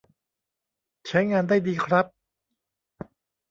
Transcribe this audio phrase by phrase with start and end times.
[1.07, 2.05] ใช้งานได้ดีครับ